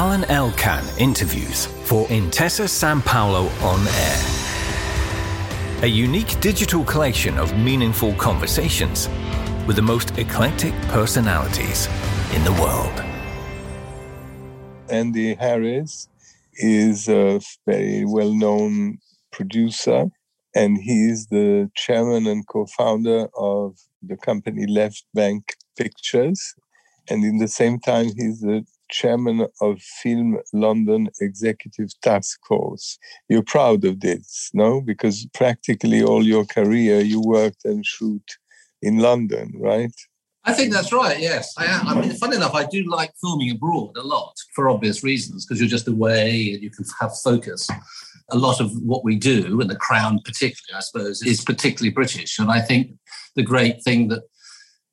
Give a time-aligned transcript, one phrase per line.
[0.00, 5.84] Alan Elkann interviews for Intesa Sanpaolo on air.
[5.84, 9.10] A unique digital collection of meaningful conversations
[9.66, 11.86] with the most eclectic personalities
[12.34, 13.04] in the world.
[14.88, 16.08] Andy Harries
[16.54, 18.96] is a very well known
[19.32, 20.06] producer,
[20.54, 26.54] and he's the chairman and co founder of the company Left Bank Pictures.
[27.10, 32.98] And in the same time, he's the chairman of Film London Executive Task Force.
[33.28, 34.80] You're proud of this, no?
[34.80, 38.38] Because practically all your career you worked and shoot
[38.82, 39.92] in London, right?
[40.44, 41.20] I think that's right.
[41.20, 41.66] Yes, I.
[41.66, 45.60] I mean, funny enough, I do like filming abroad a lot for obvious reasons because
[45.60, 47.68] you're just away and you can have focus.
[48.32, 52.38] A lot of what we do, and the Crown particularly, I suppose, is particularly British.
[52.38, 52.92] And I think
[53.36, 54.22] the great thing that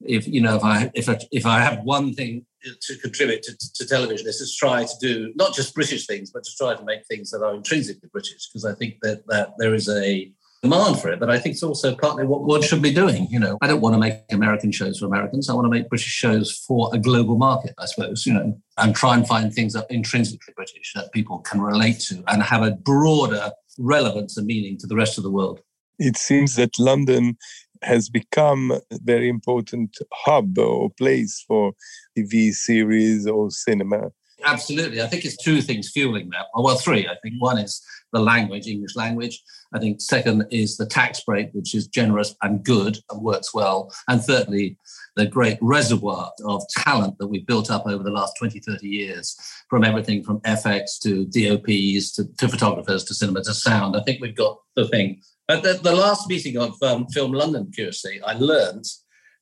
[0.01, 2.45] if you know if I if I, if I have one thing
[2.79, 6.43] to contribute to, to television is to try to do not just British things, but
[6.43, 8.49] to try to make things that are intrinsically British.
[8.49, 10.31] Because I think that that there is a
[10.63, 13.27] demand for it, but I think it's also partly what one should be doing.
[13.29, 15.49] You know, I don't want to make American shows for Americans.
[15.49, 18.95] I want to make British shows for a global market, I suppose, you know, and
[18.95, 22.63] try and find things that are intrinsically British that people can relate to and have
[22.63, 25.61] a broader relevance and meaning to the rest of the world.
[25.99, 27.37] It seems that London
[27.83, 31.73] has become a very important hub or place for
[32.17, 34.11] TV series or cinema.
[34.43, 35.01] Absolutely.
[35.01, 36.45] I think it's two things fueling that.
[36.53, 37.07] Well, three.
[37.07, 37.81] I think one is
[38.13, 39.43] the language, English language.
[39.73, 43.91] I think second is the tax break, which is generous and good and works well.
[44.07, 44.77] And thirdly,
[45.15, 49.35] the great reservoir of talent that we've built up over the last 20, 30 years,
[49.69, 53.95] from everything from FX to DOPs to, to photographers to cinema to sound.
[53.95, 55.21] I think we've got the thing.
[55.49, 58.83] At the, the last meeting of um, Film London, curiously, I learned,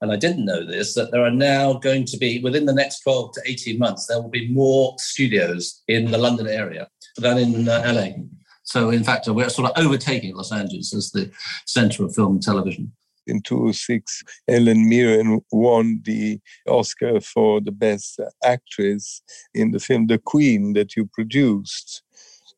[0.02, 3.00] and I didn't know this, that there are now going to be, within the next
[3.00, 7.68] 12 to 18 months, there will be more studios in the London area than in
[7.68, 8.24] uh, LA.
[8.62, 11.32] So, in fact, we're sort of overtaking Los Angeles as the
[11.66, 12.92] center of film and television.
[13.26, 19.24] In 2006, Helen Mirren won the Oscar for the Best Actress
[19.56, 22.04] in the film The Queen that you produced.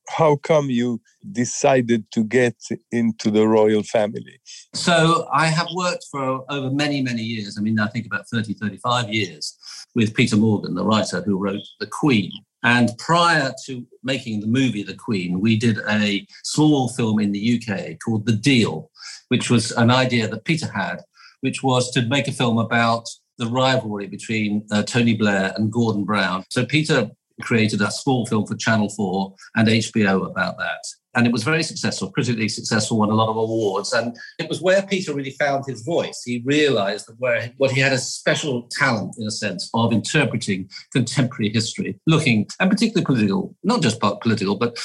[0.10, 1.02] How come you
[1.32, 2.56] decided to get
[2.92, 4.40] into the royal family?
[4.74, 7.58] So, I have worked for over many, many years.
[7.58, 9.58] I mean, I think about 30, 35 years
[9.96, 12.32] with Peter Morgan, the writer who wrote The Queen.
[12.64, 17.62] And prior to making the movie The Queen, we did a small film in the
[17.62, 18.90] UK called The Deal,
[19.30, 20.98] which was an idea that Peter had,
[21.42, 23.08] which was to make a film about
[23.38, 26.44] the rivalry between uh, Tony Blair and Gordon Brown.
[26.50, 27.10] So Peter
[27.42, 30.82] created a small film for Channel 4 and HBO about that
[31.18, 33.92] and it was very successful, critically successful, won a lot of awards.
[33.92, 36.22] And it was where Peter really found his voice.
[36.24, 40.70] He realized that where what he had a special talent, in a sense, of interpreting
[40.94, 44.78] contemporary history, looking and particularly political, not just political, but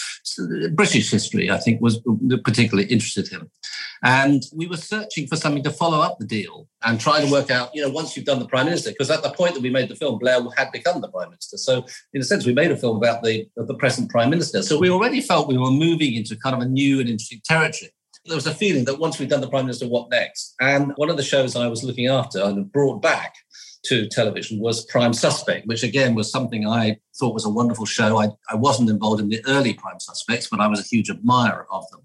[0.72, 1.50] British history.
[1.50, 2.00] I think was
[2.44, 3.50] particularly interested him.
[4.02, 7.50] And we were searching for something to follow up the deal and try to work
[7.50, 9.70] out, you know, once you've done the prime minister, because at the point that we
[9.70, 11.56] made the film, Blair had become the prime minister.
[11.56, 14.62] So in a sense, we made a film about the the present prime minister.
[14.62, 17.90] So we already felt we were moving into kind of a new and interesting territory.
[18.24, 20.54] There was a feeling that once we'd done the prime minister, what next?
[20.60, 23.34] And one of the shows I was looking after and brought back
[23.86, 28.20] to television was Prime Suspect, which again was something I thought was a wonderful show.
[28.20, 31.66] I, I wasn't involved in the early Prime Suspects, but I was a huge admirer
[31.70, 32.02] of them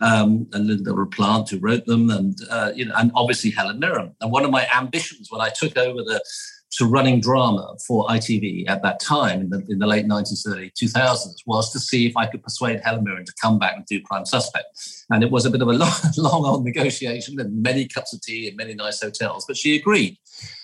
[0.00, 3.78] um, and Lynda La Plante, who wrote them, and uh, you know, and obviously Helen
[3.78, 4.14] Mirren.
[4.20, 6.22] And one of my ambitions when I took over the
[6.72, 11.34] to running drama for ITV at that time in the, in the late 1930s, 2000s
[11.46, 14.24] was to see if I could persuade Helen Mirren to come back and do Prime
[14.24, 14.66] Suspect.
[15.10, 18.22] And it was a bit of a long, long old negotiation and many cups of
[18.22, 20.16] tea in many nice hotels, but she agreed.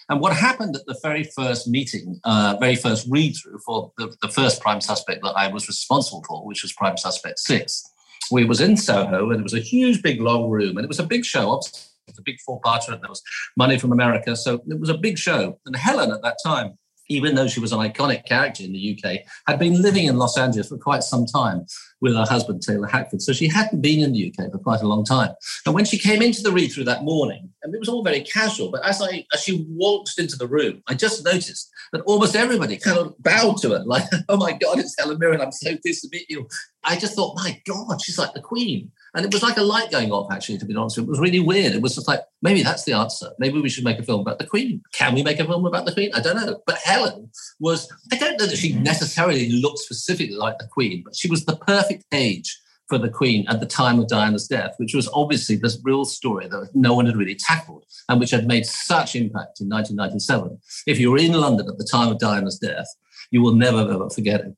[0.08, 4.14] And what happened at the very first meeting, uh, very first read through for the,
[4.22, 7.92] the first Prime Suspect that I was responsible for, which was Prime Suspect 6,
[8.30, 10.98] we was in Soho and it was a huge, big, long room, and it was
[10.98, 11.50] a big show.
[11.50, 13.22] Obviously, it was a big four-parter, and there was
[13.56, 15.58] money from America, so it was a big show.
[15.66, 16.78] And Helen at that time
[17.08, 20.36] even though she was an iconic character in the UK, had been living in Los
[20.38, 21.66] Angeles for quite some time
[22.00, 23.22] with her husband, Taylor Hackford.
[23.22, 25.30] So she hadn't been in the UK for quite a long time.
[25.64, 28.20] And when she came into the read through that morning, and it was all very
[28.20, 32.36] casual, but as I as she walked into the room, I just noticed that almost
[32.36, 35.40] everybody kind of bowed to her, like, oh my God, it's Helen Mirren.
[35.40, 36.48] I'm so pleased to meet you.
[36.84, 38.92] I just thought, my God, she's like the Queen.
[39.16, 40.98] And it was like a light going off, actually, to be honest.
[40.98, 41.72] It was really weird.
[41.72, 43.30] It was just like, maybe that's the answer.
[43.38, 44.82] Maybe we should make a film about the Queen.
[44.92, 46.10] Can we make a film about the Queen?
[46.14, 46.60] I don't know.
[46.66, 51.16] But Helen was, I don't know that she necessarily looked specifically like the Queen, but
[51.16, 52.60] she was the perfect age
[52.90, 56.46] for the Queen at the time of Diana's death, which was obviously this real story
[56.48, 60.58] that no one had really tackled and which had made such impact in 1997.
[60.86, 62.86] If you were in London at the time of Diana's death,
[63.30, 64.54] you will never ever forget it.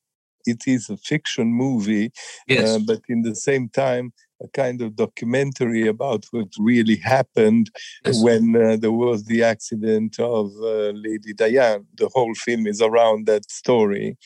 [0.47, 2.11] it is a fiction movie,
[2.47, 2.69] yes.
[2.69, 4.13] uh, but in the same time,
[4.43, 7.71] a kind of documentary about what really happened
[8.05, 8.23] yes.
[8.23, 11.87] when uh, there was the accident of uh, Lady Diane.
[11.97, 14.17] The whole film is around that story.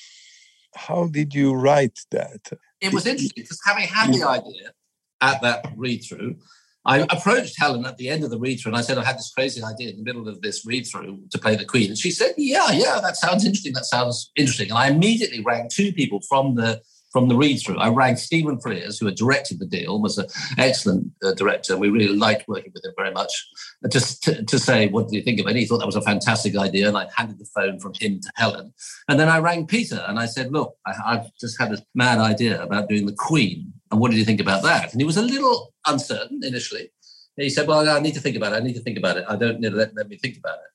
[0.75, 2.53] How did you write that?
[2.81, 4.73] It was interesting because having had the idea
[5.21, 6.37] at that read through,
[6.85, 9.17] I approached Helen at the end of the read through and I said, I had
[9.17, 11.89] this crazy idea in the middle of this read through to play the Queen.
[11.89, 13.73] And she said, Yeah, yeah, that sounds interesting.
[13.75, 14.71] That sounds interesting.
[14.71, 16.83] And I immediately rang two people from the
[17.13, 17.79] from the read through.
[17.79, 20.27] I rang Stephen Frears, who had directed the deal, was an
[20.59, 21.77] excellent uh, director.
[21.77, 23.33] We really liked working with him very much.
[23.85, 25.57] Uh, just to, to, say, what do you think of it?
[25.57, 26.89] He thought that was a fantastic idea.
[26.89, 28.73] And I handed the phone from him to Helen.
[29.09, 32.19] And then I rang Peter and I said, Look, I, I've just had a mad
[32.19, 33.73] idea about doing the Queen.
[33.91, 34.93] And what did you think about that?
[34.93, 36.91] And he was a little uncertain initially.
[37.37, 38.57] He said, Well, I need to think about it.
[38.57, 39.25] I need to think about it.
[39.29, 40.71] I don't need to let, let me think about it.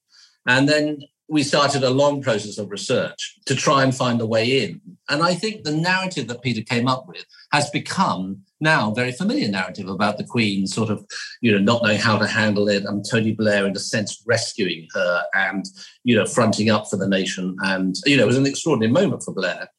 [0.46, 4.64] And then we started a long process of research to try and find a way
[4.64, 4.82] in.
[5.10, 9.50] And I think the narrative that Peter came up with has become now very familiar
[9.50, 11.06] narrative about the Queen sort of,
[11.42, 14.88] you know, not knowing how to handle it and Tony Blair, in a sense, rescuing
[14.94, 15.66] her and,
[16.04, 17.56] you know, fronting up for the nation.
[17.62, 19.70] And, you know, it was an extraordinary moment for Blair.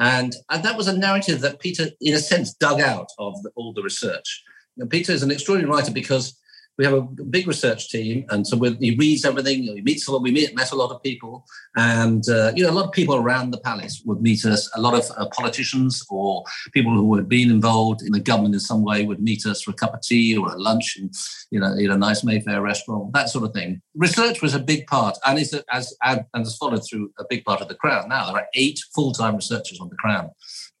[0.00, 3.50] And, and that was a narrative that Peter, in a sense, dug out of the,
[3.54, 4.42] all the research.
[4.78, 6.36] And Peter is an extraordinary writer because
[6.76, 9.62] we have a big research team, and so he reads everything.
[9.62, 10.22] He meets a lot.
[10.22, 13.14] We meet, met a lot of people, and uh, you know, a lot of people
[13.14, 14.68] around the palace would meet us.
[14.74, 16.42] A lot of uh, politicians or
[16.72, 19.70] people who had been involved in the government in some way would meet us for
[19.70, 21.14] a cup of tea or a lunch, and
[21.50, 23.80] you know, in a nice Mayfair restaurant, that sort of thing.
[23.94, 27.60] Research was a big part, and is as and has followed through a big part
[27.60, 28.08] of the Crown.
[28.08, 30.30] Now there are eight full-time researchers on the Crown.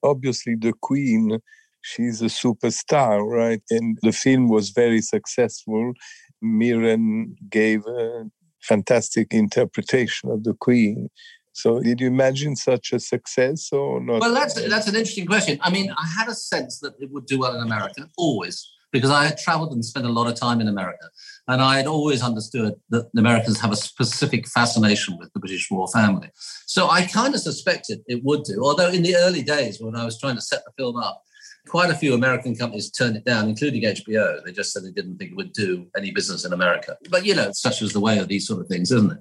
[0.02, 1.38] Obviously, the Queen
[1.84, 3.62] she's a superstar, right?
[3.70, 5.92] And the film was very successful.
[6.40, 8.24] Mirren gave a
[8.62, 11.10] fantastic interpretation of the Queen.
[11.52, 14.20] So, did you imagine such a success or not?
[14.20, 15.58] Well, that's that's an interesting question.
[15.62, 19.10] I mean, I had a sense that it would do well in America, always, because
[19.10, 21.08] I had traveled and spent a lot of time in America,
[21.46, 25.70] and I had always understood that the Americans have a specific fascination with the British
[25.70, 26.28] royal family.
[26.66, 28.60] So, I kind of suspected it would do.
[28.64, 31.22] Although in the early days when I was trying to set the film up,
[31.68, 34.44] quite a few American companies turned it down, including HBO.
[34.44, 36.96] They just said they didn't think it would do any business in America.
[37.10, 39.18] But you know, such is the way of these sort of things, isn't it?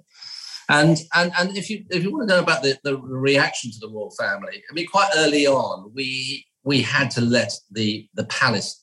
[0.69, 3.77] And and and if you if you want to know about the, the reaction to
[3.79, 8.25] the royal family, I mean, quite early on, we we had to let the the
[8.25, 8.82] palace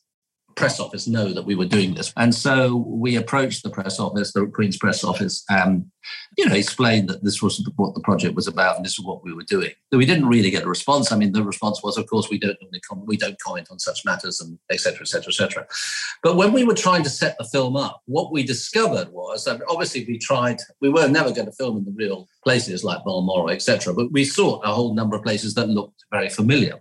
[0.61, 2.13] press office know that we were doing this.
[2.17, 5.91] And so we approached the press office, the Queen's press office, and
[6.37, 9.25] you know, explained that this was what the project was about and this is what
[9.25, 9.71] we were doing.
[9.91, 11.13] We didn't really get a response.
[11.13, 12.59] I mean, the response was, of course, we don't
[13.07, 15.01] we don't comment on such matters and etc.
[15.01, 15.29] etc.
[15.29, 15.67] etc.
[16.23, 19.63] But when we were trying to set the film up, what we discovered was that
[19.69, 20.59] obviously we tried.
[20.81, 23.95] We were never going to film in the real places like Balmoral, etc.
[23.95, 26.81] But we sought a whole number of places that looked very familiar.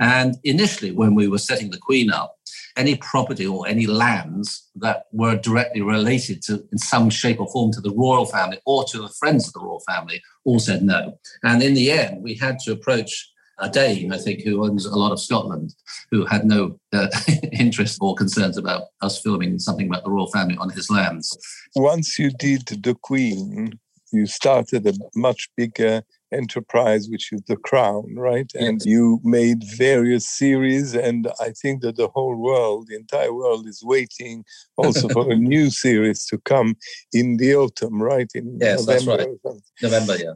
[0.00, 2.39] And initially, when we were setting the Queen up,
[2.80, 7.70] any property or any lands that were directly related to, in some shape or form,
[7.72, 11.18] to the royal family or to the friends of the royal family, all said no.
[11.44, 14.96] And in the end, we had to approach a Dane, I think, who owns a
[14.96, 15.74] lot of Scotland,
[16.10, 17.08] who had no uh,
[17.52, 21.36] interest or concerns about us filming something about the royal family on his lands.
[21.76, 23.78] Once you did the Queen,
[24.12, 28.50] you started a much bigger enterprise, which is the Crown, right?
[28.54, 28.62] Yes.
[28.62, 33.66] And you made various series, and I think that the whole world, the entire world,
[33.66, 34.44] is waiting
[34.76, 36.76] also for a new series to come
[37.12, 38.30] in the autumn, right?
[38.34, 39.62] In yes, November that's right.
[39.82, 40.34] November, yeah.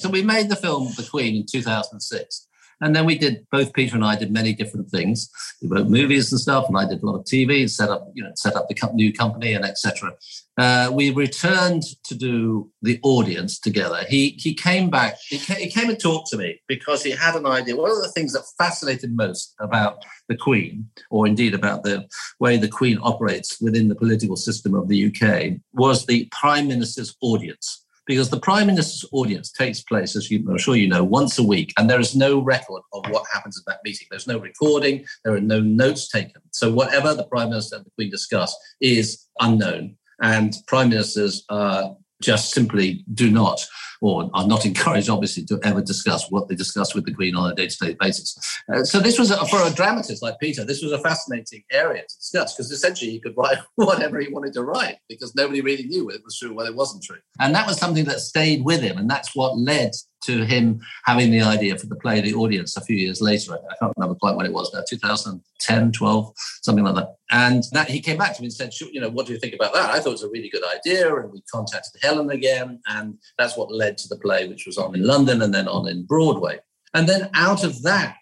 [0.00, 2.48] So we made the film The Queen in 2006.
[2.80, 5.30] And then we did both Peter and I did many different things.
[5.62, 8.22] We wrote movies and stuff, and I did a lot of TV, set up you
[8.22, 10.14] know set up the new company and etc.
[10.56, 14.04] Uh, we returned to do the audience together.
[14.08, 15.16] He he came back.
[15.28, 17.76] He he came and talked to me because he had an idea.
[17.76, 22.06] One of the things that fascinated most about the Queen, or indeed about the
[22.40, 27.16] way the Queen operates within the political system of the UK, was the Prime Minister's
[27.20, 31.38] audience because the Prime Minister's audience takes place, as you, I'm sure you know, once
[31.38, 34.06] a week, and there is no record of what happens at that meeting.
[34.10, 36.42] There's no recording, there are no notes taken.
[36.52, 41.90] So whatever the Prime Minister and the Queen discuss is unknown, and Prime Ministers uh,
[42.22, 43.64] just simply do not
[44.04, 47.50] or are not encouraged, obviously, to ever discuss what they discuss with the Queen on
[47.50, 48.36] a day-to-day basis.
[48.72, 52.02] Uh, so this was, a, for a dramatist like Peter, this was a fascinating area
[52.02, 55.84] to discuss because essentially he could write whatever he wanted to write because nobody really
[55.84, 57.18] knew whether it was true or whether it wasn't true.
[57.40, 59.92] And that was something that stayed with him, and that's what led
[60.24, 63.52] to him having the idea for the play The Audience a few years later.
[63.54, 66.32] I can't remember quite when it was now, 2010, 12,
[66.62, 67.14] something like that.
[67.30, 69.54] And that he came back to me and said, you know, what do you think
[69.54, 69.90] about that?
[69.90, 71.14] I thought it was a really good idea.
[71.16, 72.80] And we contacted Helen again.
[72.86, 75.88] And that's what led to the play, which was on in London and then on
[75.88, 76.60] in Broadway.
[76.92, 78.16] And then out of that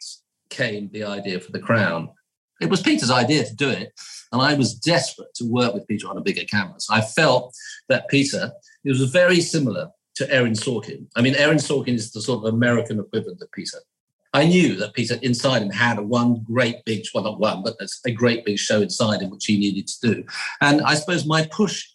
[0.51, 2.11] came the idea for The Crown.
[2.61, 3.93] It was Peter's idea to do it.
[4.33, 6.89] And I was desperate to work with Peter on a bigger canvas.
[6.91, 7.55] I felt
[7.89, 8.53] that Peter,
[8.85, 11.07] it was very similar to Aaron Sorkin.
[11.17, 13.79] I mean, Aaron Sorkin is the sort of American equivalent of Peter.
[14.35, 17.77] I knew that Peter inside him had a one great big, well, not one, but
[18.07, 20.25] a great big show inside him, which he needed to do.
[20.63, 21.87] And I suppose my push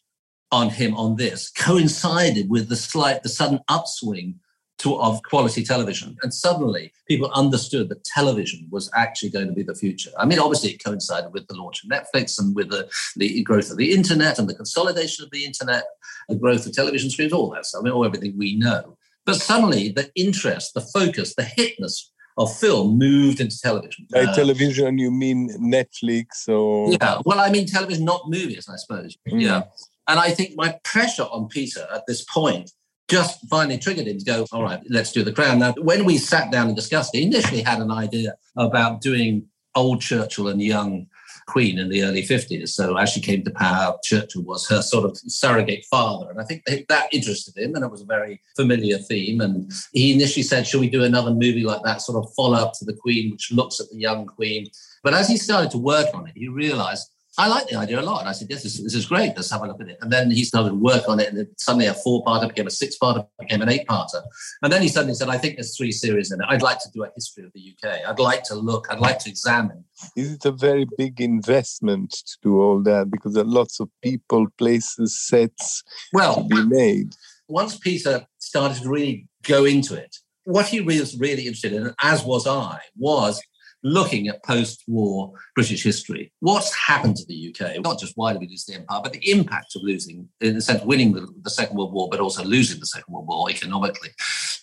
[0.52, 4.40] on him on this coincided with the slight, the sudden upswing
[4.80, 6.16] to, of quality television.
[6.22, 10.12] And suddenly people understood that television was actually going to be the future.
[10.18, 13.72] I mean, obviously it coincided with the launch of Netflix and with the, the growth
[13.72, 15.84] of the internet and the consolidation of the internet,
[16.30, 18.98] the growth of television screens, all that stuff, I mean, all everything we know.
[19.26, 24.06] But suddenly the interest, the focus, the hitness of film moved into television.
[24.12, 26.92] By uh, television, you mean Netflix or?
[26.92, 29.18] Yeah, well, I mean television, not movies, I suppose.
[29.28, 29.42] Mm.
[29.42, 29.64] Yeah.
[30.08, 32.72] And I think my pressure on Peter at this point
[33.10, 35.60] just finally triggered him to go, all right, let's do the crown.
[35.60, 39.48] Now, when we sat down and discussed it, he initially had an idea about doing
[39.76, 41.08] old Churchill and young
[41.48, 42.70] Queen in the early 50s.
[42.70, 46.30] So as she came to power, Churchill was her sort of surrogate father.
[46.30, 49.40] And I think that interested him and it was a very familiar theme.
[49.40, 52.74] And he initially said, should we do another movie like that, sort of follow up
[52.80, 54.68] to the Queen, which looks at the young Queen?
[55.04, 58.02] But as he started to work on it, he realized I like the idea a
[58.02, 58.22] lot.
[58.22, 59.34] And I said, yes, this, this, is great.
[59.36, 60.00] Let's have a look at it.
[60.02, 61.32] And then he started to work on it.
[61.32, 64.24] And suddenly a four parter became a six parter, became an eight parter.
[64.64, 66.48] And then he suddenly said, I think there's three series in it.
[66.50, 68.00] I'd like to do a history of the UK.
[68.08, 69.86] I'd like to look, I'd like to examine.
[70.16, 73.12] Is it a very big investment to do all that?
[73.12, 77.14] Because there are lots of people, places, sets well, to be made.
[77.48, 82.24] Once Peter started to really go into it, what he was really interested in, as
[82.24, 83.42] was I, was
[83.84, 86.32] looking at post-war British history.
[86.40, 87.82] What's happened to the UK?
[87.82, 90.62] Not just why did we lose the empire, but the impact of losing, in the
[90.62, 93.50] sense, of winning the, the Second World War, but also losing the Second World War
[93.50, 94.10] economically.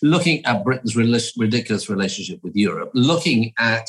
[0.01, 3.87] Looking at Britain's ridiculous relationship with Europe, looking at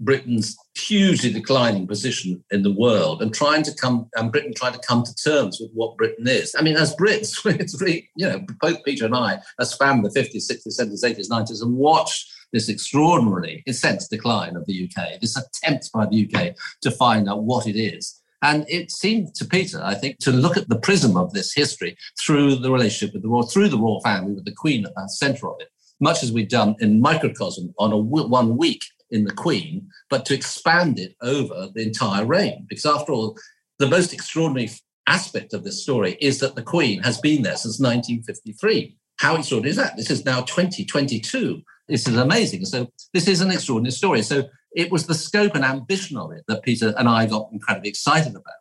[0.00, 4.78] Britain's hugely declining position in the world and trying to come and Britain trying to
[4.86, 6.54] come to terms with what Britain is.
[6.58, 10.10] I mean, as Brits, it's really, you know, both Peter and I have spanned the
[10.10, 15.20] 50s, 60s, 70s, 80s, 90s and watched this extraordinary, in sense, decline of the UK,
[15.20, 18.22] this attempt by the UK to find out what it is.
[18.42, 21.96] And it seemed to Peter, I think, to look at the prism of this history
[22.20, 25.08] through the relationship with the royal, through the royal family, with the Queen at the
[25.08, 25.68] centre of it,
[26.00, 30.34] much as we've done in microcosm on a one week in the Queen, but to
[30.34, 32.66] expand it over the entire reign.
[32.68, 33.38] Because after all,
[33.78, 34.70] the most extraordinary
[35.06, 38.96] aspect of this story is that the Queen has been there since 1953.
[39.18, 39.96] How extraordinary is that?
[39.96, 41.62] This is now 2022.
[41.88, 42.64] This is amazing.
[42.64, 44.22] So this is an extraordinary story.
[44.22, 44.44] So
[44.74, 48.32] it was the scope and ambition of it that Peter and I got incredibly excited
[48.32, 48.54] about.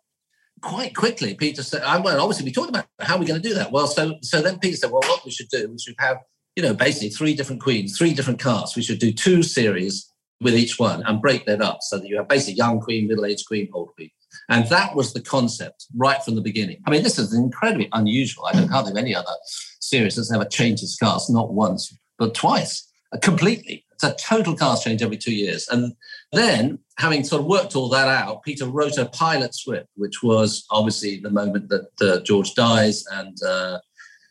[0.62, 3.48] Quite quickly, Peter said, ah, "Well, obviously we talked about how are we going to
[3.48, 5.78] do that." Well, so so then Peter said, "Well, what we should do, is we
[5.78, 6.18] should have,
[6.56, 8.76] you know, basically three different queens, three different casts.
[8.76, 10.10] We should do two series
[10.42, 13.48] with each one and break that up so that you have basically young queen, middle-aged
[13.48, 14.12] queen, old queen."
[14.50, 16.82] And that was the concept right from the beginning.
[16.86, 18.46] I mean, this is incredibly unusual.
[18.46, 19.32] I can't think of any other
[19.80, 22.88] series that's ever changed its cast, not once, but twice
[23.22, 23.86] completely.
[23.92, 25.68] It's a total cast change every two years.
[25.70, 25.94] And
[26.32, 30.66] then, having sort of worked all that out, Peter wrote a pilot script, which was
[30.70, 33.80] obviously the moment that uh, George dies and uh,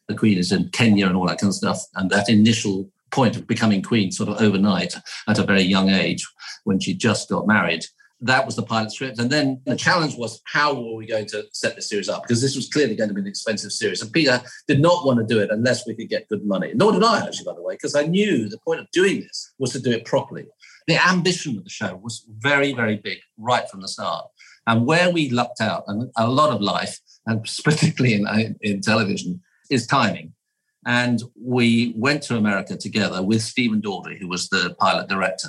[0.08, 1.80] the Queen is in Kenya and all that kind of stuff.
[1.94, 4.94] And that initial point of becoming Queen sort of overnight
[5.28, 6.26] at a very young age
[6.64, 7.84] when she just got married
[8.24, 9.18] that was the pilot script.
[9.18, 12.22] And then the challenge was how were we going to set the series up?
[12.22, 14.00] Because this was clearly going to be an expensive series.
[14.02, 16.72] And Peter did not want to do it unless we could get good money.
[16.74, 19.52] Nor did I, actually, by the way, because I knew the point of doing this
[19.58, 20.46] was to do it properly.
[20.86, 24.26] The ambition of the show was very, very big right from the start.
[24.66, 29.42] And where we lucked out, and a lot of life, and particularly in, in television,
[29.70, 30.33] is timing.
[30.86, 35.48] And we went to America together with Stephen Daldry, who was the pilot director,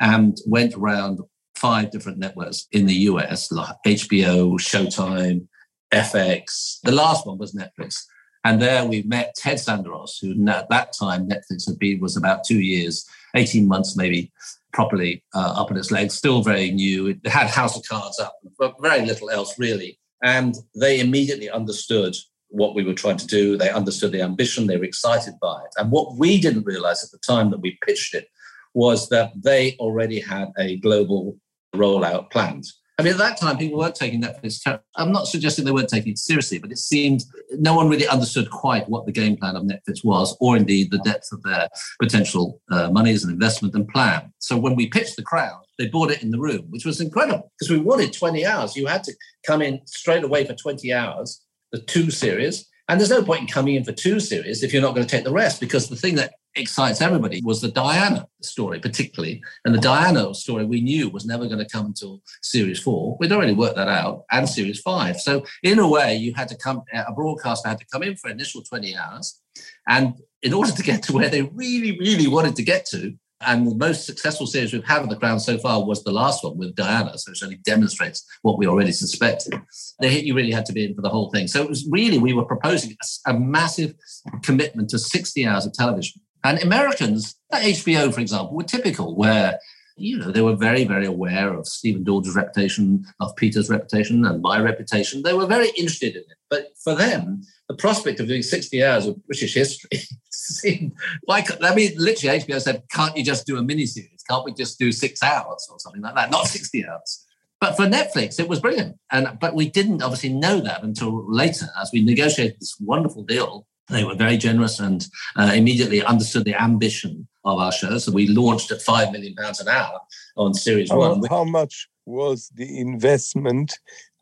[0.00, 1.20] and went around
[1.54, 5.46] five different networks in the US, like HBO, Showtime,
[5.92, 6.80] FX.
[6.82, 8.02] The last one was Netflix.
[8.44, 12.44] And there we met Ted Sarandos, who at that time Netflix had been was about
[12.44, 14.30] two years, 18 months maybe,
[14.74, 17.06] properly uh, up on its legs, still very new.
[17.06, 19.98] It had House of Cards up, but very little else really.
[20.22, 22.14] And they immediately understood
[22.54, 23.56] what we were trying to do.
[23.56, 24.66] They understood the ambition.
[24.66, 25.74] They were excited by it.
[25.76, 28.28] And what we didn't realize at the time that we pitched it
[28.74, 31.36] was that they already had a global
[31.74, 32.80] rollout plans.
[32.96, 34.80] I mean, at that time, people weren't taking Netflix.
[34.94, 37.24] I'm not suggesting they weren't taking it seriously, but it seemed
[37.58, 40.98] no one really understood quite what the game plan of Netflix was, or indeed the
[40.98, 41.68] depth of their
[42.00, 44.32] potential uh, monies and investment and plan.
[44.38, 47.50] So when we pitched the Crown, they bought it in the room, which was incredible
[47.58, 48.76] because we wanted 20 hours.
[48.76, 51.43] You had to come in straight away for 20 hours,
[51.74, 52.66] the two series.
[52.88, 55.10] And there's no point in coming in for two series if you're not going to
[55.10, 59.42] take the rest, because the thing that excites everybody was the Diana story, particularly.
[59.64, 63.16] And the Diana story we knew was never going to come until series four.
[63.18, 65.18] We'd already worked that out, and series five.
[65.18, 68.30] So, in a way, you had to come, a broadcaster had to come in for
[68.30, 69.40] initial 20 hours.
[69.88, 73.14] And in order to get to where they really, really wanted to get to,
[73.46, 76.44] and the most successful series we've had on the Crown so far was the last
[76.44, 77.16] one with Diana.
[77.18, 79.54] So it only demonstrates what we already suspected.
[80.00, 81.46] The hit You really had to be in for the whole thing.
[81.46, 82.96] So it was really, we were proposing
[83.26, 83.94] a, a massive
[84.42, 86.20] commitment to 60 hours of television.
[86.42, 89.58] And Americans, HBO, for example, were typical, where
[89.96, 94.42] you know, they were very, very aware of Stephen Daldry's reputation, of Peter's reputation, and
[94.42, 95.22] my reputation.
[95.22, 96.36] They were very interested in it.
[96.50, 100.00] But for them, the prospect of doing 60 hours of British history
[100.44, 100.92] seemed
[101.26, 104.22] like, I mean, literally, HBO said, can't you just do a miniseries?
[104.28, 106.30] Can't we just do six hours or something like that?
[106.30, 107.24] Not 60 hours.
[107.60, 108.98] But for Netflix, it was brilliant.
[109.10, 113.66] And but we didn't obviously know that until later as we negotiated this wonderful deal.
[113.88, 117.98] They were very generous and uh, immediately understood the ambition of our show.
[117.98, 120.00] So we launched at five million pounds an hour
[120.36, 121.22] on series how, one.
[121.28, 123.78] How much was the investment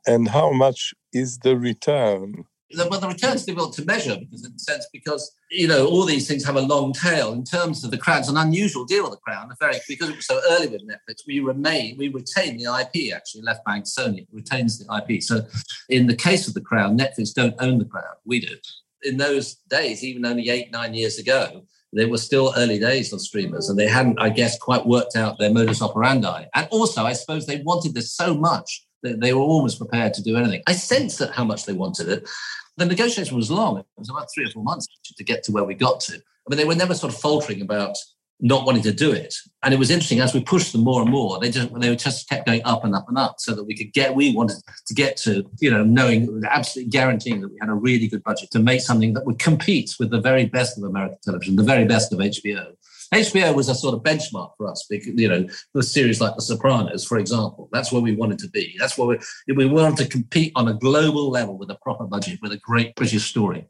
[0.07, 2.45] and how much is the return?
[2.77, 6.27] Well, the return's difficult to measure because, in a sense, because you know all these
[6.27, 7.33] things have a long tail.
[7.33, 9.51] In terms of the Crown, it's an unusual deal with the Crown.
[9.61, 13.15] Very because it was so early with Netflix, we remain we retain the IP.
[13.15, 15.23] Actually, Left Bank Sony retains the IP.
[15.23, 15.47] So,
[15.89, 18.15] in the case of the Crown, Netflix don't own the Crown.
[18.25, 18.57] We do.
[19.05, 23.21] In those days, even only eight nine years ago, they were still early days of
[23.21, 26.45] streamers and they hadn't, I guess, quite worked out their modus operandi.
[26.55, 30.23] And also, I suppose they wanted this so much that they were almost prepared to
[30.23, 30.63] do anything.
[30.67, 32.29] I sense that how much they wanted it.
[32.77, 33.79] The negotiation was long.
[33.79, 34.87] It was about three or four months
[35.17, 36.15] to get to where we got to.
[36.15, 37.97] I mean, they were never sort of faltering about
[38.43, 39.35] not wanting to do it.
[39.63, 42.29] And it was interesting as we pushed them more and more, they just they just
[42.29, 44.95] kept going up and up and up so that we could get we wanted to
[44.95, 48.59] get to, you know, knowing absolutely guaranteeing that we had a really good budget to
[48.59, 52.13] make something that would compete with the very best of American television, the very best
[52.13, 52.75] of HBO.
[53.13, 56.43] HBO was a sort of benchmark for us, because, you know, the series like The
[56.43, 57.69] Sopranos, for example.
[57.73, 58.75] That's where we wanted to be.
[58.79, 62.39] That's where we, we wanted to compete on a global level with a proper budget,
[62.41, 63.69] with a great British story.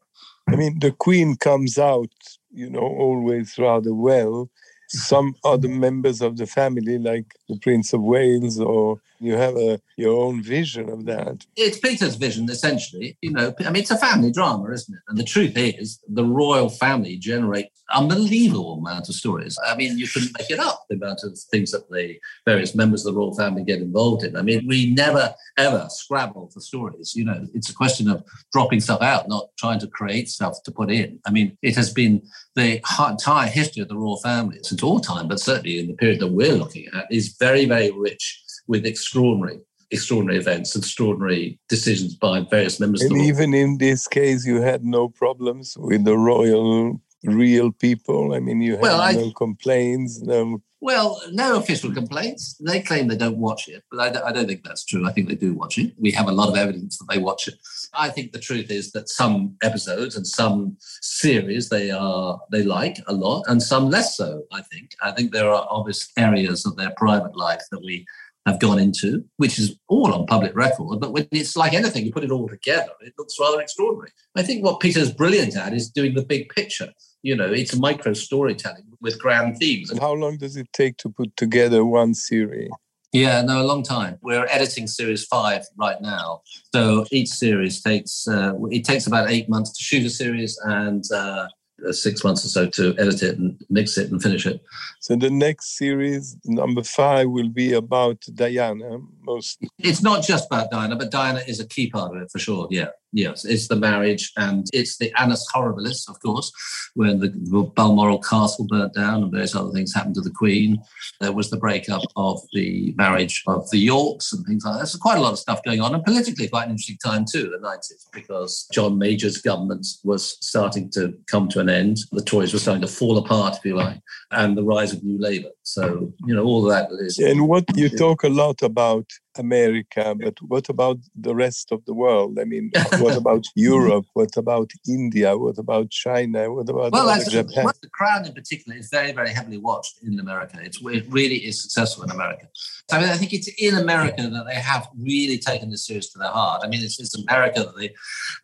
[0.49, 2.11] I mean, the Queen comes out,
[2.51, 4.51] you know, always rather well
[4.93, 9.81] some other members of the family, like the Prince of Wales, or you have a
[9.97, 11.47] your own vision of that.
[11.57, 13.17] It's Peter's vision, essentially.
[13.23, 15.01] You know, I mean, it's a family drama, isn't it?
[15.09, 19.59] And the truth is, the royal family generate unbelievable amount of stories.
[19.67, 23.05] I mean, you couldn't make it up the amount of things that the various members
[23.05, 24.37] of the royal family get involved in.
[24.37, 27.15] I mean, we never ever scrabble for stories.
[27.15, 30.73] You know, it's a question of dropping stuff out, not trying to create stuff to
[30.73, 31.21] put in.
[31.27, 32.23] I mean, it has been
[32.55, 36.21] the entire history of the royal family since all time, but certainly in the period
[36.21, 39.61] that we're looking at, is very, very rich with extraordinary
[39.91, 43.03] extraordinary events, extraordinary decisions by various members.
[43.03, 48.35] And even in this case, you had no problems with the royal real people?
[48.35, 50.63] I mean, you had well, no I, complaints, no.
[50.83, 52.57] Well, no official complaints.
[52.59, 55.07] They claim they don't watch it, but I don't, I don't, think that's true.
[55.07, 55.93] I think they do watch it.
[55.97, 57.55] We have a lot of evidence that they watch it.
[57.95, 62.97] I think the truth is that some episodes and some series they are they like
[63.07, 64.43] a lot, and some less so.
[64.51, 64.97] I think.
[65.01, 68.05] I think there are obvious areas of their private life that we
[68.47, 70.99] have gone into, which is all on public record.
[70.99, 74.11] But when it's like anything, you put it all together, it looks rather extraordinary.
[74.35, 76.93] I think what Peter's brilliant at is doing the big picture
[77.23, 79.91] you know, it's micro storytelling with grand themes.
[79.91, 82.71] And how long does it take to put together one series?
[83.13, 84.19] Yeah, no, a long time.
[84.23, 86.41] We're editing series five right now,
[86.75, 91.05] so each series takes uh, it takes about eight months to shoot a series and
[91.13, 91.47] uh,
[91.91, 94.63] six months or so to edit it and mix it and finish it.
[95.01, 99.69] So the next series, number five, will be about Diana mostly.
[99.79, 102.67] It's not just about Diana, but Diana is a key part of it for sure.
[102.71, 102.89] Yeah.
[103.15, 106.51] Yes, it's the marriage and it's the annus horribilis, of course,
[106.95, 107.29] when the
[107.77, 110.83] Balmoral castle burnt down and various other things happened to the Queen.
[111.21, 114.87] There was the breakup of the marriage of the Yorks and things like that.
[114.87, 117.51] So quite a lot of stuff going on, and politically quite an interesting time too,
[117.51, 121.99] the 90s, because John Major's government was starting to come to an end.
[122.13, 125.19] The Tories were starting to fall apart, if you like, and the rise of New
[125.19, 125.51] Labour.
[125.65, 127.19] So, you know, all that is.
[127.19, 129.07] And what you talk a lot about
[129.39, 132.39] America, but what about the rest of the world?
[132.41, 134.07] I mean, what about Europe?
[134.15, 135.39] What about India?
[135.39, 136.53] What about China?
[136.53, 137.65] What about well, Japan?
[137.65, 140.59] Well, the Crown in particular is very, very heavily watched in America.
[140.61, 142.49] It's, it really is successful in America.
[142.91, 146.11] So I, mean, I think it's in America that they have really taken this series
[146.11, 146.63] to their heart.
[146.65, 147.95] I mean, it's, it's America that they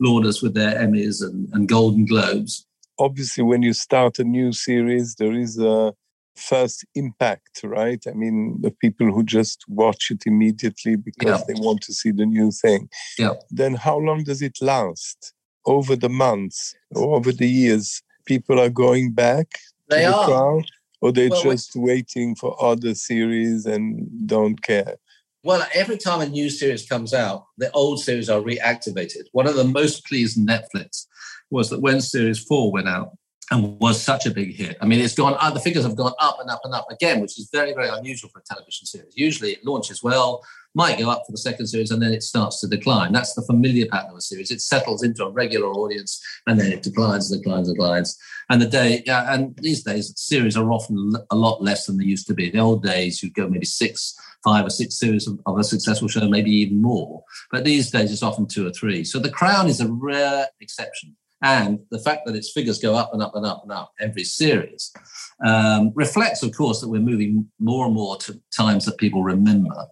[0.01, 2.65] laud us with their Emmys and, and Golden Globes.
[3.01, 5.93] Obviously, when you start a new series, there is a
[6.39, 8.03] first impact, right?
[8.07, 11.45] I mean, the people who just watch it immediately because yeah.
[11.55, 12.89] they want to see the new thing.
[13.19, 13.35] Yeah.
[13.51, 15.35] Then how long does it last?
[15.67, 19.49] Over the months, or over the years, people are going back
[19.91, 20.25] They the are.
[20.25, 20.65] Crown,
[21.03, 24.97] or they're Well, just waiting for other series and don't care?
[25.45, 29.25] Well, every time a new series comes out, the old series are reactivated.
[29.33, 31.07] One of the most pleased Netflix
[31.51, 33.17] was that when Series 4 went out
[33.51, 36.13] and was such a big hit, I mean, it's gone up, the figures have gone
[36.19, 39.13] up and up and up again, which is very, very unusual for a television series.
[39.17, 40.43] Usually it launches well,
[40.75, 43.13] might go up for the second series, and then it starts to decline.
[43.13, 44.51] That's the familiar pattern of a series.
[44.51, 48.19] It settles into a regular audience and then it declines, declines, declines.
[48.51, 52.05] And the day, yeah, and these days, series are often a lot less than they
[52.05, 52.47] used to be.
[52.47, 55.65] In the old days, you'd go maybe six, five or six series of, of a
[55.65, 57.25] successful show, maybe even more.
[57.51, 59.05] But these days, it's often two or three.
[59.05, 61.17] So The Crown is a rare exception.
[61.43, 64.25] And the fact that its figures go up and up and up and up every
[64.25, 64.93] series
[65.47, 69.87] um, reflects, of course, that we're moving more and more to times that people remember.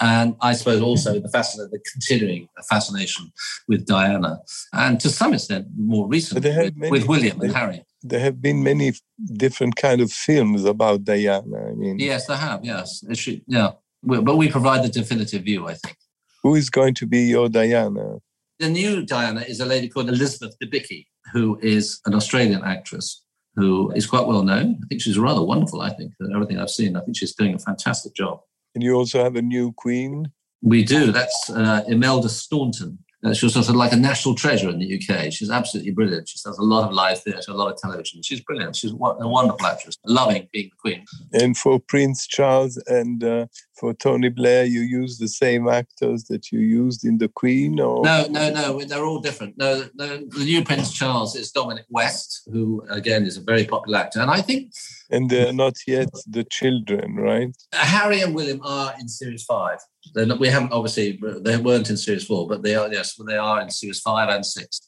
[0.00, 3.32] And I suppose also the fascination, the continuing fascination
[3.68, 4.40] with Diana,
[4.72, 7.84] and to some extent more recently with, many- with William and Harry.
[8.02, 8.94] There have been many
[9.34, 11.68] different kind of films about Diana.
[11.70, 12.64] I mean, Yes, there have.
[12.64, 13.70] Yes, It should- yeah.
[14.02, 15.96] But we provide the definitive view, I think.
[16.42, 18.16] who is going to be your Diana?
[18.62, 23.24] The new Diana is a lady called Elizabeth Debicki, who is an Australian actress
[23.56, 24.78] who is quite well known.
[24.80, 25.80] I think she's rather wonderful.
[25.80, 28.38] I think everything I've seen, I think she's doing a fantastic job.
[28.76, 30.30] And you also have a new queen.
[30.62, 31.10] We do.
[31.10, 33.00] That's uh, Imelda Staunton.
[33.24, 35.32] Uh, she's sort of like a national treasure in the UK.
[35.32, 36.28] She's absolutely brilliant.
[36.28, 38.20] She does a lot of live theatre, a lot of television.
[38.22, 38.74] She's brilliant.
[38.74, 41.04] She's a wonderful actress, loving being the queen.
[41.32, 43.46] And for Prince Charles and uh,
[43.78, 48.04] for Tony Blair, you use the same actors that you used in The Queen, or
[48.04, 48.80] No, no, no.
[48.80, 49.56] They're all different.
[49.56, 53.98] No, no, the new Prince Charles is Dominic West, who again is a very popular
[53.98, 54.20] actor.
[54.20, 54.72] And I think
[55.12, 57.54] and they're not yet the children, right?
[57.72, 59.78] Harry and William are in series five.
[60.14, 63.36] They're not, we haven't obviously they weren't in series four, but they are yes, they
[63.36, 64.80] are in series five and six.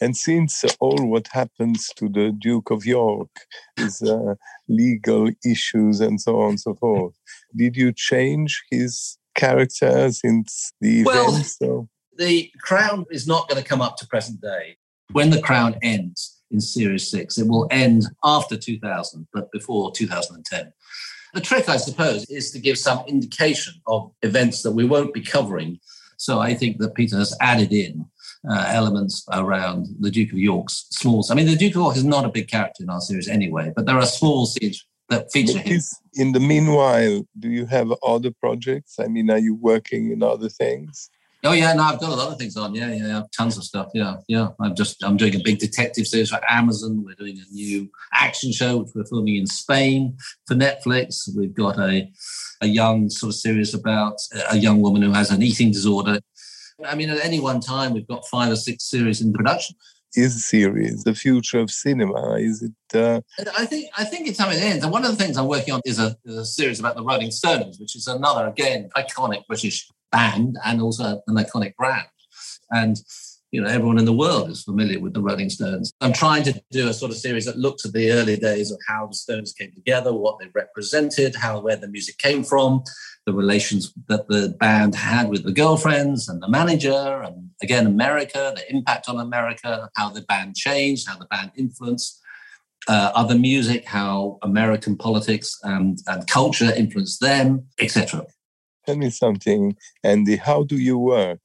[0.00, 3.30] And since all what happens to the Duke of York
[3.78, 4.34] is uh,
[4.68, 7.14] legal issues and so on and so forth,
[7.56, 11.56] did you change his character since the Well- events?
[11.56, 14.76] So, The Crown is not going to come up to present day.
[15.12, 20.72] When the Crown ends in series six, it will end after 2000, but before 2010.
[21.34, 25.22] The trick, I suppose, is to give some indication of events that we won't be
[25.22, 25.80] covering.
[26.18, 28.04] So I think that Peter has added in
[28.48, 31.24] uh, elements around the Duke of York's small.
[31.30, 33.72] I mean, the Duke of York is not a big character in our series anyway,
[33.74, 35.80] but there are small scenes that feature him.
[36.14, 38.98] in the meanwhile, do you have other projects?
[38.98, 41.10] I mean, are you working in other things?
[41.44, 42.72] Oh yeah, no, I've got a lot of things on.
[42.72, 43.88] Yeah, yeah, yeah, tons of stuff.
[43.94, 44.48] Yeah, yeah.
[44.60, 47.02] I'm just I'm doing a big detective series for Amazon.
[47.04, 51.28] We're doing a new action show which we're filming in Spain for Netflix.
[51.36, 52.08] We've got a
[52.60, 54.18] a young sort of series about
[54.50, 56.20] a young woman who has an eating disorder.
[56.84, 59.76] I mean, at any one time, we've got five or six series in production.
[60.14, 62.34] Is series the future of cinema?
[62.34, 62.96] Is it?
[62.96, 63.20] Uh,
[63.58, 64.84] I think I think it's how it ends.
[64.84, 67.02] And one of the things I'm working on is a, is a series about the
[67.02, 72.06] Rolling Stones, which is another again iconic British band and also an iconic brand.
[72.70, 72.96] And
[73.52, 75.92] you know, everyone in the world is familiar with the Rolling Stones.
[76.00, 78.78] I'm trying to do a sort of series that looks at the early days of
[78.88, 82.82] how the Stones came together, what they represented, how where the music came from,
[83.26, 88.54] the relations that the band had with the girlfriends and the manager, and again America,
[88.56, 92.22] the impact on America, how the band changed, how the band influenced
[92.88, 98.24] uh, other music, how American politics and, and culture influenced them, etc.
[98.86, 100.36] tell me something, Andy.
[100.36, 101.40] How do you work?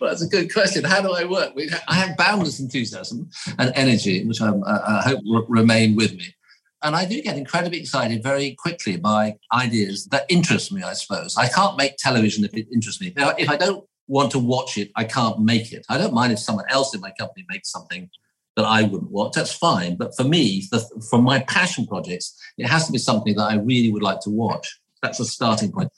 [0.00, 0.84] Well, that's a good question.
[0.84, 1.52] How do I work?
[1.86, 6.34] I have boundless enthusiasm and energy, which I, I hope will remain with me.
[6.82, 11.36] And I do get incredibly excited very quickly by ideas that interest me, I suppose.
[11.36, 13.12] I can't make television if it interests me.
[13.14, 15.84] If I don't want to watch it, I can't make it.
[15.90, 18.08] I don't mind if someone else in my company makes something
[18.56, 19.34] that I wouldn't watch.
[19.34, 19.96] That's fine.
[19.96, 23.56] But for me, the, for my passion projects, it has to be something that I
[23.56, 24.80] really would like to watch.
[25.02, 25.90] That's a starting point.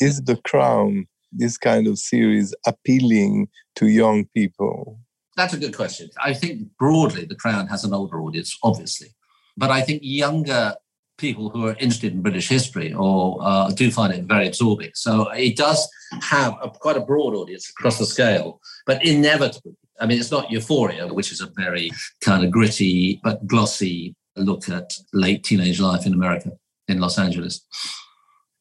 [0.00, 4.98] Is The Crown this kind of series appealing to young people?
[5.36, 6.10] That's a good question.
[6.22, 9.08] I think broadly the Crown has an older audience, obviously,
[9.56, 10.74] but I think younger
[11.18, 14.90] people who are interested in British history or uh, do find it very absorbing.
[14.94, 15.88] So it does
[16.22, 20.50] have a, quite a broad audience across the scale, but inevitably, I mean, it's not
[20.50, 26.04] Euphoria, which is a very kind of gritty but glossy look at late teenage life
[26.06, 26.50] in America,
[26.88, 27.64] in Los Angeles.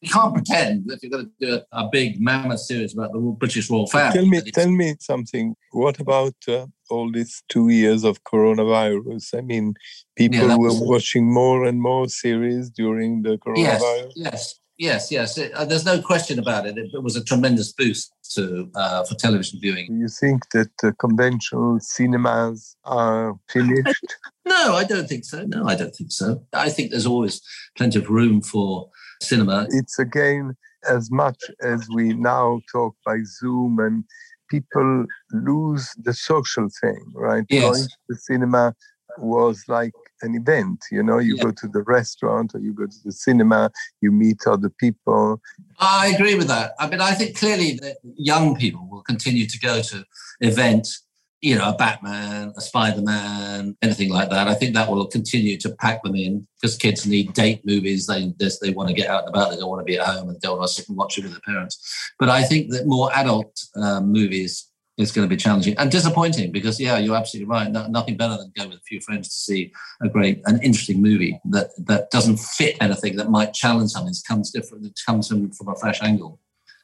[0.03, 3.19] You can't pretend that you're going to do a, a big mammoth series about the
[3.19, 4.13] British royal family.
[4.19, 5.55] Tell me, tell me something.
[5.71, 9.37] What about uh, all these two years of coronavirus?
[9.37, 9.75] I mean,
[10.17, 14.11] people that were was- watching more and more series during the Yes, coronavirus.
[14.15, 15.37] yes, Yes, yes.
[15.37, 16.77] It, uh, there's no question about it.
[16.77, 16.89] it.
[16.93, 17.03] it.
[17.03, 19.85] was a tremendous boost to uh, for television viewing.
[19.87, 24.15] Do you think that uh, conventional cinemas are finished?
[24.45, 25.45] no, I don't think so.
[25.45, 26.43] No, I don't think so.
[26.51, 27.39] I think there's always
[27.77, 28.89] plenty of room for
[29.23, 29.67] cinema.
[29.69, 30.55] It's again
[30.89, 34.03] as much as we now talk by Zoom and
[34.49, 37.45] people lose the social thing, right?
[37.49, 37.63] Yes.
[37.63, 38.75] Going to the cinema
[39.17, 40.85] was like an event.
[40.91, 41.43] You know, you yeah.
[41.43, 45.41] go to the restaurant or you go to the cinema, you meet other people.
[45.79, 46.73] I agree with that.
[46.79, 50.05] I mean, I think clearly that young people will continue to go to
[50.41, 51.03] events,
[51.43, 54.47] you know, a Batman, a Spider Man, anything like that.
[54.47, 58.07] I think that will continue to pack them in because kids need date movies.
[58.07, 59.51] They they want to get out and about.
[59.51, 61.25] They don't want to be at home and don't want to sit and watch it
[61.25, 62.13] with their parents.
[62.17, 66.51] But I think that more adult um, movies is going to be challenging and disappointing
[66.51, 69.39] because yeah you're absolutely right no, nothing better than go with a few friends to
[69.39, 74.11] see a great an interesting movie that that doesn't fit anything that might challenge something
[74.11, 76.39] it comes different it comes from, from a fresh angle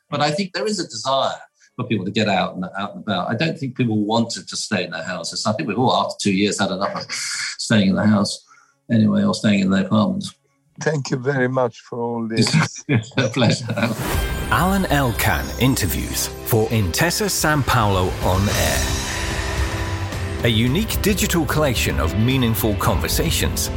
[0.10, 1.38] but i think there is a desire
[1.80, 3.30] for people to get out and out and about.
[3.30, 5.46] I don't think people wanted to stay in their houses.
[5.46, 8.46] I think we've all after two years had enough of staying in the house
[8.92, 10.34] anyway or staying in their apartments
[10.80, 12.84] thank you very much for all this.
[13.18, 13.66] A pleasure.
[14.52, 20.46] Alan Elkann interviews for Intesa Sanpaolo on air.
[20.46, 23.70] A unique digital collection of meaningful conversations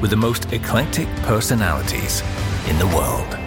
[0.00, 2.22] with the most eclectic personalities
[2.68, 3.41] in the world.